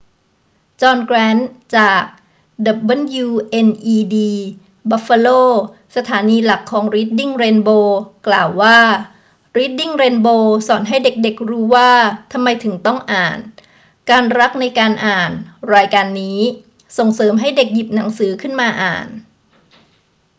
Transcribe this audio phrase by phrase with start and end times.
[0.81, 2.01] จอห์น แกรนต์ จาก
[3.11, 4.17] wned
[4.89, 5.41] buffalo
[5.95, 8.79] สถานีหลักของรีดดิ้งเรนโบว์ กล่าวว่า
[9.57, 11.91] รีดดิ้งเรนโบว์สอนให้เด็ก ๆ รู้ว่า
[12.31, 13.39] ทำไมถึงต้องอ่าน...
[14.11, 15.31] การรักในการอ่าน
[15.73, 16.39] [รายการนี้]
[16.97, 19.07] ส่งเสริมให้เด็กหยิบหนังสือขึ้นมาอ่าน